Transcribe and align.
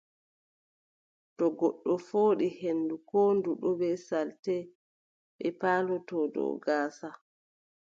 To 1.37 1.45
goɗɗo 1.57 1.93
fooɗi 2.07 2.47
henndu, 2.59 2.95
koo 3.09 3.29
ndu 3.37 3.51
ɗon 3.61 3.75
bee 3.79 3.97
salte, 4.07 4.55
ɗe 5.39 5.47
palotoo 5.59 6.25
dow 6.33 6.51
gaasa. 6.63 7.09